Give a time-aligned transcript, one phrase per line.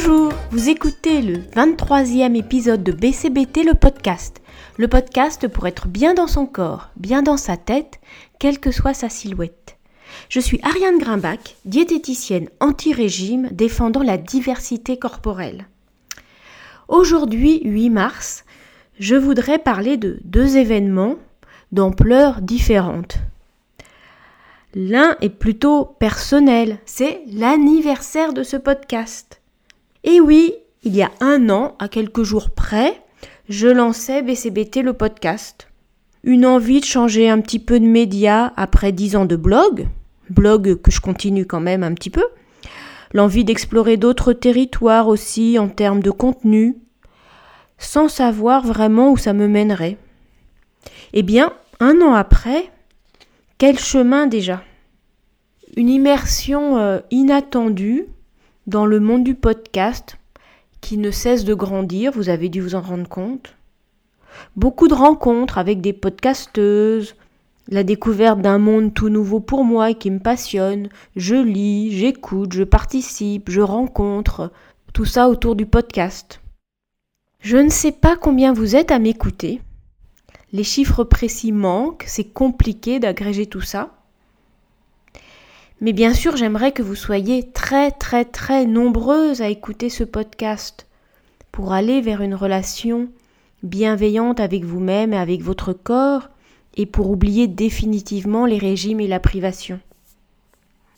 [0.00, 4.40] Bonjour, vous écoutez le 23e épisode de BCBT le podcast.
[4.76, 7.98] Le podcast pour être bien dans son corps, bien dans sa tête,
[8.38, 9.76] quelle que soit sa silhouette.
[10.28, 15.66] Je suis Ariane Grimbach, diététicienne anti-régime défendant la diversité corporelle.
[16.86, 18.44] Aujourd'hui, 8 mars,
[19.00, 21.16] je voudrais parler de deux événements
[21.72, 23.18] d'ampleur différente.
[24.76, 29.37] L'un est plutôt personnel, c'est l'anniversaire de ce podcast.
[30.04, 33.02] Et oui, il y a un an, à quelques jours près,
[33.48, 35.68] je lançais BCBT le podcast.
[36.22, 39.88] Une envie de changer un petit peu de médias après dix ans de blog,
[40.30, 42.24] blog que je continue quand même un petit peu,
[43.12, 46.76] l'envie d'explorer d'autres territoires aussi en termes de contenu,
[47.78, 49.96] sans savoir vraiment où ça me mènerait.
[51.12, 52.70] Eh bien, un an après,
[53.56, 54.62] quel chemin déjà?
[55.76, 58.06] Une immersion euh, inattendue
[58.68, 60.18] dans le monde du podcast
[60.82, 63.56] qui ne cesse de grandir, vous avez dû vous en rendre compte.
[64.56, 67.16] Beaucoup de rencontres avec des podcasteuses,
[67.68, 70.90] la découverte d'un monde tout nouveau pour moi qui me passionne.
[71.16, 74.52] Je lis, j'écoute, je participe, je rencontre,
[74.92, 76.42] tout ça autour du podcast.
[77.40, 79.62] Je ne sais pas combien vous êtes à m'écouter.
[80.52, 83.97] Les chiffres précis manquent, c'est compliqué d'agréger tout ça.
[85.80, 90.86] Mais bien sûr, j'aimerais que vous soyez très très très nombreuses à écouter ce podcast
[91.52, 93.08] pour aller vers une relation
[93.62, 96.28] bienveillante avec vous-même et avec votre corps
[96.76, 99.80] et pour oublier définitivement les régimes et la privation.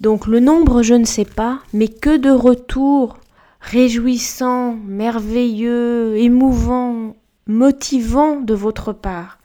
[0.01, 3.19] Donc le nombre, je ne sais pas, mais que de retours
[3.61, 9.39] réjouissants, merveilleux, émouvants, motivants de votre part.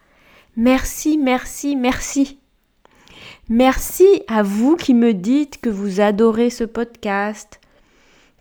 [0.56, 2.38] Merci, merci, merci.
[3.50, 7.60] Merci à vous qui me dites que vous adorez ce podcast,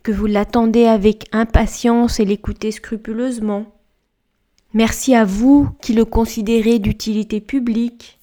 [0.01, 3.67] que vous l'attendez avec impatience et l'écoutez scrupuleusement.
[4.73, 8.17] Merci à vous qui le considérez d'utilité publique.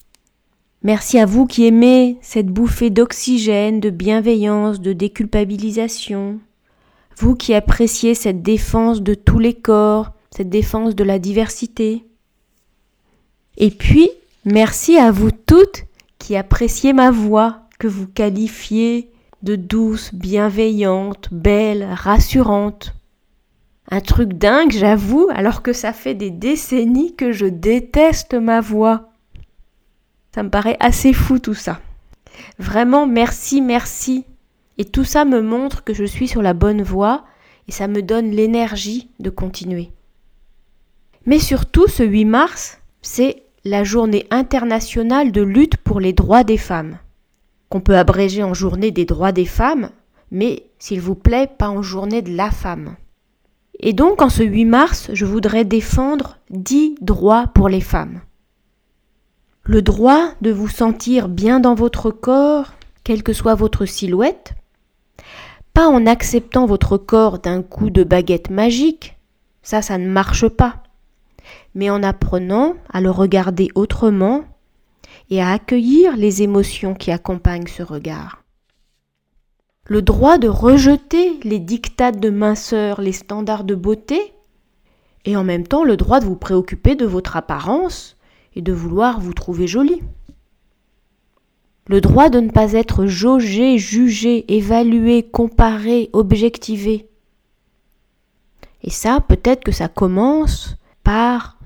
[0.83, 6.41] Merci à vous qui aimez cette bouffée d'oxygène, de bienveillance, de déculpabilisation.
[7.17, 12.05] Vous qui appréciez cette défense de tous les corps, cette défense de la diversité.
[13.57, 14.11] Et puis,
[14.45, 15.85] merci à vous toutes
[16.23, 19.11] qui appréciez ma voix, que vous qualifiez
[19.43, 22.95] de douce, bienveillante, belle, rassurante.
[23.91, 29.11] Un truc dingue, j'avoue, alors que ça fait des décennies que je déteste ma voix.
[30.33, 31.81] Ça me paraît assez fou tout ça.
[32.57, 34.25] Vraiment, merci, merci.
[34.79, 37.25] Et tout ça me montre que je suis sur la bonne voie
[37.67, 39.91] et ça me donne l'énergie de continuer.
[41.27, 46.57] Mais surtout, ce 8 mars, c'est la journée internationale de lutte pour les droits des
[46.59, 46.99] femmes,
[47.69, 49.91] qu'on peut abréger en journée des droits des femmes,
[50.31, 52.97] mais s'il vous plaît, pas en journée de la femme.
[53.79, 58.21] Et donc, en ce 8 mars, je voudrais défendre 10 droits pour les femmes.
[59.63, 62.73] Le droit de vous sentir bien dans votre corps,
[63.05, 64.55] quelle que soit votre silhouette,
[65.73, 69.17] pas en acceptant votre corps d'un coup de baguette magique,
[69.63, 70.83] ça, ça ne marche pas
[71.75, 74.45] mais en apprenant à le regarder autrement
[75.31, 78.43] et à accueillir les émotions qui accompagnent ce regard.
[79.87, 84.33] Le droit de rejeter les dictats de minceur, les standards de beauté,
[85.25, 88.17] et en même temps le droit de vous préoccuper de votre apparence
[88.55, 90.03] et de vouloir vous trouver jolie.
[91.89, 97.09] Le droit de ne pas être jaugé, jugé, évalué, comparé, objectivé.
[98.83, 100.77] Et ça, peut-être que ça commence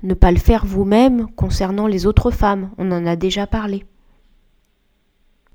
[0.03, 3.85] ne pas le faire vous-même concernant les autres femmes, on en a déjà parlé.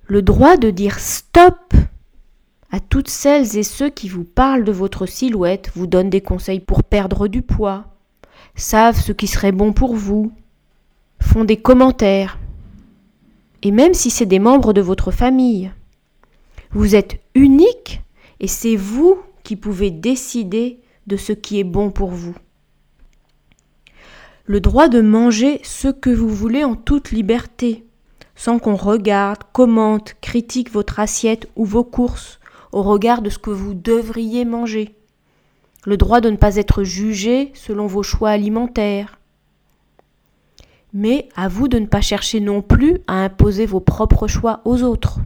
[0.07, 1.75] Le droit de dire stop
[2.71, 6.61] à toutes celles et ceux qui vous parlent de votre silhouette, vous donnent des conseils
[6.61, 7.85] pour perdre du poids,
[8.55, 10.33] savent ce qui serait bon pour vous,
[11.21, 12.39] font des commentaires,
[13.63, 15.71] et même si c'est des membres de votre famille.
[16.71, 18.03] Vous êtes unique
[18.41, 22.35] et c'est vous qui pouvez décider de ce qui est bon pour vous
[24.45, 27.85] le droit de manger ce que vous voulez en toute liberté,
[28.35, 32.41] sans qu'on regarde, commente, critique votre assiette ou vos courses
[32.73, 34.95] au regard de ce que vous devriez manger,
[35.85, 39.19] le droit de ne pas être jugé selon vos choix alimentaires.
[40.93, 44.83] Mais à vous de ne pas chercher non plus à imposer vos propres choix aux
[44.83, 45.21] autres.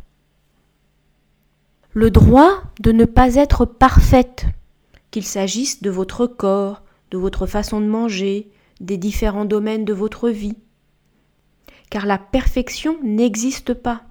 [1.92, 4.46] Le droit de ne pas être parfaite,
[5.10, 8.48] qu'il s'agisse de votre corps, de votre façon de manger,
[8.80, 10.56] des différents domaines de votre vie.
[11.90, 14.02] Car la perfection n'existe pas.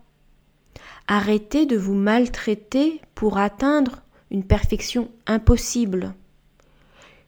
[1.07, 4.01] Arrêtez de vous maltraiter pour atteindre
[4.31, 6.13] une perfection impossible.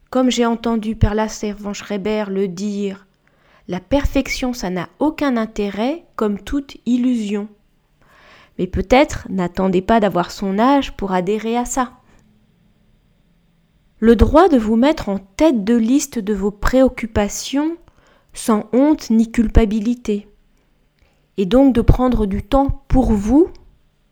[0.10, 3.06] comme j'ai entendu Perla Servan-Schreiber le dire,
[3.68, 7.50] la perfection, ça n'a aucun intérêt comme toute illusion.
[8.58, 11.97] Mais peut-être n'attendez pas d'avoir son âge pour adhérer à ça.
[14.00, 17.78] Le droit de vous mettre en tête de liste de vos préoccupations
[18.32, 20.28] sans honte ni culpabilité.
[21.38, 23.50] Et donc de prendre du temps pour vous,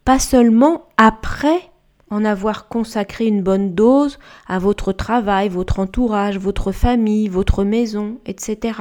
[0.04, 1.70] pas seulement après
[2.10, 4.18] en avoir consacré une bonne dose
[4.48, 8.80] à votre travail, votre entourage, votre famille, votre maison, etc.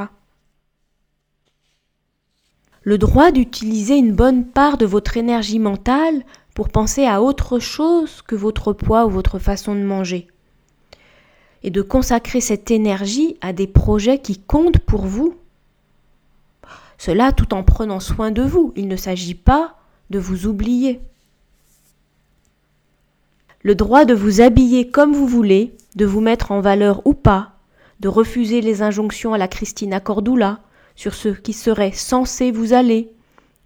[2.80, 6.24] Le droit d'utiliser une bonne part de votre énergie mentale
[6.54, 10.28] pour penser à autre chose que votre poids ou votre façon de manger.
[11.64, 15.34] Et de consacrer cette énergie à des projets qui comptent pour vous.
[16.98, 18.72] Cela tout en prenant soin de vous.
[18.76, 19.74] Il ne s'agit pas
[20.10, 21.00] de vous oublier
[23.64, 27.52] le droit de vous habiller comme vous voulez, de vous mettre en valeur ou pas,
[28.00, 30.60] de refuser les injonctions à la Christina Cordula
[30.96, 33.10] sur ce qui serait censé vous aller,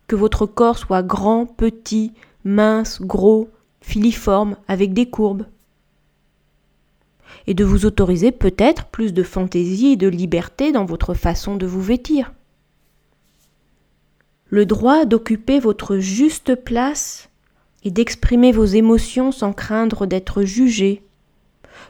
[0.07, 2.13] que votre corps soit grand, petit,
[2.45, 5.47] mince, gros, filiforme, avec des courbes.
[7.47, 11.67] Et de vous autoriser peut-être plus de fantaisie et de liberté dans votre façon de
[11.67, 12.33] vous vêtir.
[14.51, 17.29] Le droit d'occuper votre juste place
[17.85, 21.03] et d'exprimer vos émotions sans craindre d'être jugé.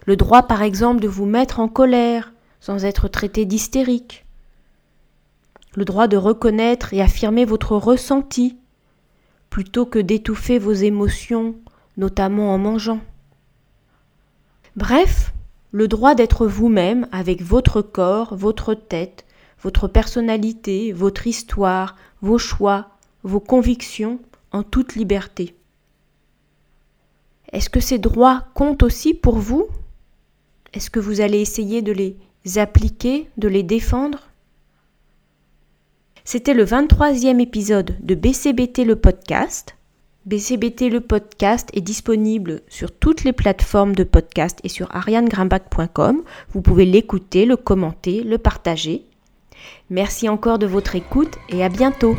[0.05, 4.25] Le droit, par exemple, de vous mettre en colère sans être traité d'hystérique.
[5.75, 8.57] Le droit de reconnaître et affirmer votre ressenti
[9.49, 11.55] plutôt que d'étouffer vos émotions,
[11.97, 12.99] notamment en mangeant.
[14.79, 15.33] Bref,
[15.73, 19.25] le droit d'être vous-même avec votre corps, votre tête,
[19.61, 22.87] votre personnalité, votre histoire, vos choix,
[23.23, 24.21] vos convictions
[24.53, 25.53] en toute liberté.
[27.51, 29.67] Est-ce que ces droits comptent aussi pour vous?
[30.71, 32.15] Est-ce que vous allez essayer de les
[32.57, 34.29] appliquer, de les défendre?
[36.23, 39.75] C'était le 23e épisode de BCBT le podcast.
[40.29, 46.21] BCBT le podcast est disponible sur toutes les plateformes de podcast et sur arianegrimbach.com.
[46.53, 49.05] Vous pouvez l'écouter, le commenter, le partager.
[49.89, 52.15] Merci encore de votre écoute et à bientôt.